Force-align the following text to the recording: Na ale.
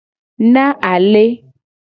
Na 0.53 0.65
ale. 0.93 1.23